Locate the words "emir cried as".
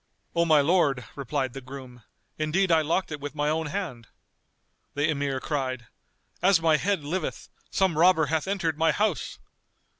5.07-6.59